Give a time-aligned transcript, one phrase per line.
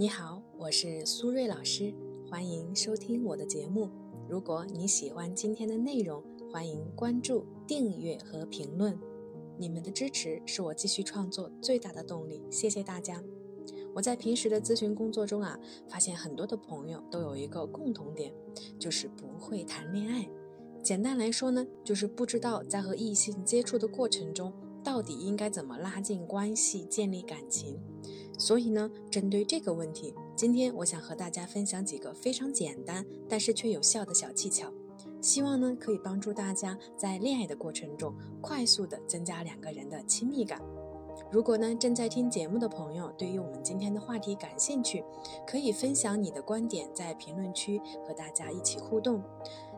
[0.00, 1.92] 你好，我是苏瑞老师，
[2.26, 3.90] 欢迎收听我的节目。
[4.30, 8.98] 如果你喜欢今天的内容，欢迎关注、订阅和评论。
[9.58, 13.22] 你们的支持是我继续创作最大的动力，谢谢大家。
[13.94, 18.32] 我在平时的咨询工作中啊，发现很多的朋友都有一个共同点，
[18.78, 20.26] 就是不会谈恋爱。
[20.82, 24.50] 简单来说呢，就是不知道在和异性接触的过程中，
[24.82, 27.78] 到底应该怎么拉近关系、建立感情。
[28.40, 34.72] 所以呢，针对这个问题，今天我想和大家分享几个非常简单但是却有效的小技巧，
[35.20, 40.58] 希望呢可以帮助大家在恋爱的过程中快速的增加两个人的亲密感。
[41.30, 45.04] 如果呢正在听节目的朋友对于我们今天的话题感兴趣，
[45.46, 49.22] 可以分享你的观点在评论区和大家一起互动。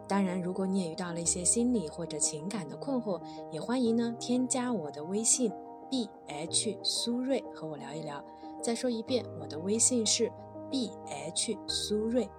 [0.07, 3.21] 当然，如果你也遇到了一些心理或者情感的困惑，
[3.51, 5.51] 也欢迎呢添加我的微信
[5.91, 8.25] b h 苏瑞和我聊一聊。
[8.63, 10.31] 再说一遍，我的微信是
[10.71, 12.31] b h 苏瑞。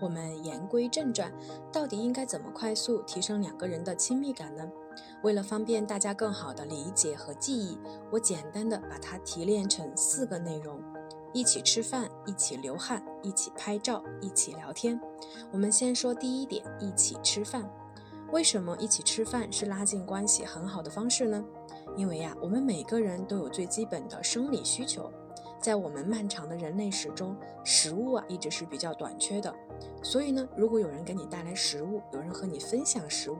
[0.00, 1.30] 我们言归正传，
[1.72, 4.66] 到底应该怎么快速提升两个人的亲密感呢？
[5.22, 7.76] 为了方便大家更好的理解和记忆，
[8.10, 10.80] 我简单的把它提炼成四个内容：
[11.32, 14.98] 一起吃饭，一起流汗，一起拍照，一起聊天。
[15.52, 17.68] 我们先说第一点，一起吃饭。
[18.30, 21.44] 为什么一起吃饭是拉近关系很好的方式呢？
[21.96, 25.10] 因为呀，我们每个人都有最基本的生理需求，
[25.60, 29.54] 在我们漫长的人类史中，食物啊一直是比较短缺的。
[30.02, 33.36] 所以呢，如果有人给你带来食物，有人和你分享食物，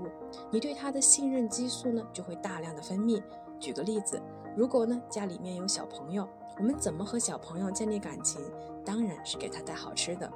[0.50, 3.22] 你对他的信任激素呢就会大量的分泌。
[3.60, 4.20] 举个例子，
[4.56, 8.40] 如果呢家里面有小朋友，我们怎么和小朋友建立感情？
[8.84, 10.32] 当然是给他带好吃的。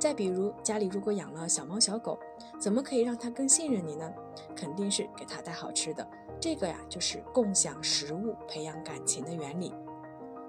[0.00, 2.18] 再比如，家里如果养了小猫小狗，
[2.58, 4.10] 怎么可以让它更信任你呢？
[4.56, 6.08] 肯定是给它带好吃的。
[6.40, 9.70] 这个呀，就是共享食物培养感情的原理。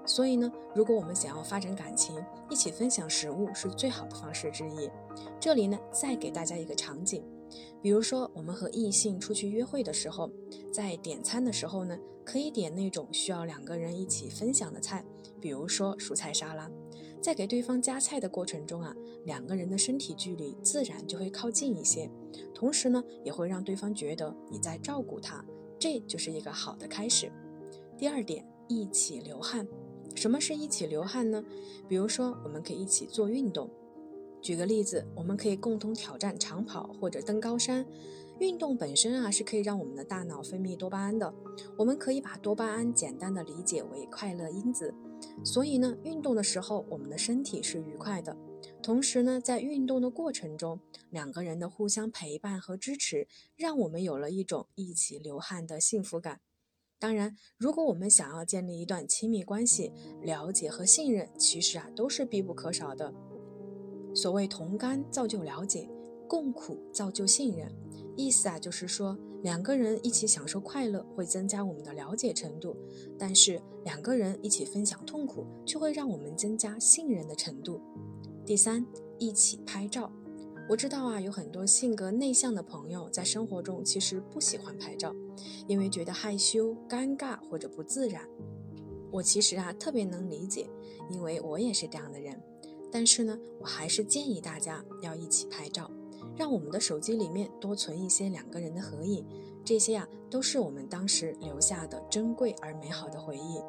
[0.06, 2.16] 所以呢，如果我们想要发展感情，
[2.48, 4.90] 一起分享食物是最好的方式之一。
[5.38, 7.22] 这里呢，再给大家一个场景，
[7.82, 10.30] 比如说我们和异性出去约会的时候，
[10.72, 15.04] 在点餐的时候呢，可以点那种需要两个人一起分享的菜，
[15.38, 16.70] 比如说蔬菜沙拉。
[17.22, 18.92] 在给对方夹菜的过程中啊，
[19.24, 22.10] 两个人的身体距离自然就会靠近一些，
[22.52, 25.44] 同时呢，也会让对方觉得你在照顾他，
[25.78, 27.30] 这就是一个好的开始。
[27.96, 29.66] 第二点，一起流汗。
[30.16, 31.44] 什么是一起流汗呢？
[31.88, 33.70] 比如说，我们可以一起做运动。
[34.40, 37.86] 举个例子，我们可以共同挑战长跑或者登高山。
[38.40, 41.32] 运动本身啊，是可以让我们的大脑分泌多巴胺的。
[41.78, 44.92] 我们可以把多巴胺简单的理解为快乐因子。
[45.44, 48.36] 所以呢，运动的时候，我们的身体是愉快的。
[48.82, 56.40] 同时呢，在运动的过程中，两个人的互相陪伴和支持，让我们有了一种一起流汗的幸福感。
[56.98, 63.12] 当然，如果我们想要建立一段亲密关系，了解和信任其实啊都是必不可少的。
[64.14, 65.88] 所谓同甘造就了解，
[66.28, 67.74] 共苦造就信任。
[68.16, 72.76] 意思啊，就是说两个人一起享受快乐会增加我们的了解程度，
[73.18, 77.80] 但是两个人一起分享痛苦却会让我们增加信任的程度。
[78.46, 78.86] 第三，
[79.18, 80.12] 一起拍照。
[80.68, 85.12] 我知道啊，有很多性格内向的朋友在生活中其实不喜欢拍照，
[85.66, 88.22] 因为觉得害羞、尴尬或者不自然。
[89.10, 90.70] 我其实啊特别能理解，
[91.10, 92.40] 因为我也是这样的人。
[92.92, 95.90] 但是呢，我还是建议大家要一起拍照。
[96.36, 99.26] 让我们的手机里面多存一些两个人的合影，
[99.64, 103.60] 这些啊都是我们当时留下的珍贵而美好的回忆。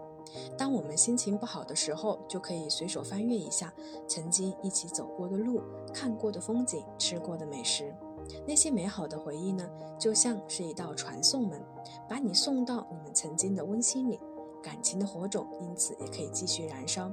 [0.57, 3.71] 当我们心情不好的时候，就可以随手翻阅一下
[4.07, 5.61] 曾经一起走过的路、
[5.93, 7.93] 看过的风景、吃过的美食。
[8.47, 9.69] 那些美好的回忆呢，
[9.99, 11.61] 就像是一道传送门，
[12.09, 14.19] 把你送到你们曾经的温馨里，
[14.61, 17.11] 感情的火种因此也可以继续燃烧。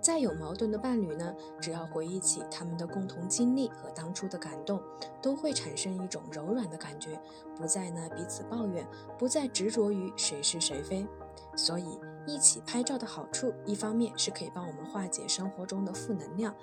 [0.00, 4.80] 再有矛盾的伴侣呢，只要回忆起他们的共同经历和当初的感动，
[5.20, 7.20] 都会产生一种柔软的感觉，
[7.56, 8.86] 不再呢彼此抱怨，
[9.18, 11.06] 不再执着于谁是谁非。
[11.54, 16.54] 所以，一起拍照的好处，一方面是可以帮我们化解生活中的负能量，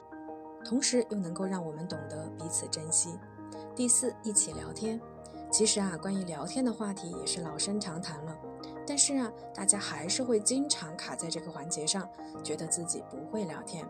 [0.65, 3.19] 同时又能够让我们懂得彼此珍惜。
[3.75, 4.99] 第四，一起聊天。
[5.51, 8.37] 其实啊，关于聊天的话题也是老生常谈了。
[8.87, 12.09] 但是啊，大家还是会经常卡在这个环节上，
[12.41, 13.85] 觉得自己不会聊天。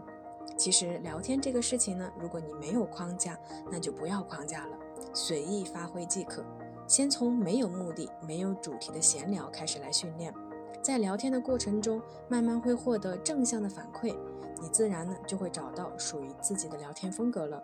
[0.58, 3.38] 其实聊天这个事情呢，如果你没有框架，
[3.72, 4.78] 那就不要框架了，
[5.14, 6.44] 随意发挥即可。
[6.88, 10.34] 先从没有目的、没有主题的闲聊开始来训练，
[10.82, 14.16] 在聊天的过程中，慢慢会获得正向的反馈，
[14.62, 17.62] 你自然呢就会找到属于自己的聊天风格了。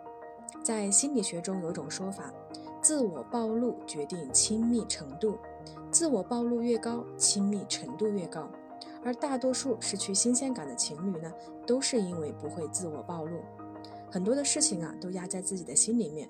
[0.62, 2.32] 在心理学中有一种说法，
[2.80, 5.38] 自我暴露决定亲密程度。
[5.90, 8.50] 自我暴露越高，亲密程度越高。
[9.02, 11.32] 而大多数失去新鲜感的情侣呢，
[11.66, 13.38] 都是因为不会自我暴露，
[14.10, 16.28] 很多的事情啊都压在自己的心里面，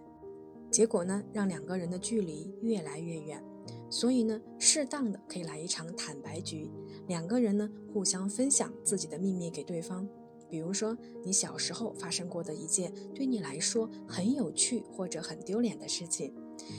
[0.70, 3.42] 结果呢让两个人的距离越来越远。
[3.88, 6.70] 所以呢，适当的可以来一场坦白局，
[7.06, 10.06] 两个人呢互相分享自己的秘密给对方。
[10.50, 16.34] 比如说，你小时候发生过的一件对你来说很有趣或者很丢脸的事情，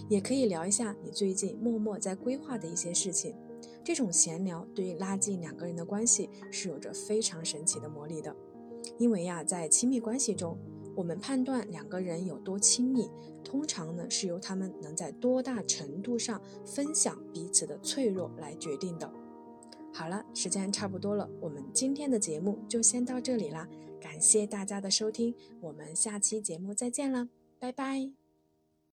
[0.10, 3.36] 也可以聊一下你最近默默在规划的一些事情。
[3.84, 8.36] 这种闲聊对于拉近两个人的关系是有着非常神奇的魔力的。
[8.98, 10.58] 因为呀，在亲密关系中，
[10.96, 13.10] 我们判断两个人有多亲密，
[13.44, 19.12] 通常呢是由他们能在多大程度上分享彼此的脆弱来决定的。
[19.94, 23.68] 好了，时间差不多了，我们今天的节目就先到这里啦，
[24.00, 27.30] 感谢大家的收听，我们下期节目再见了，
[27.60, 28.25] 拜拜。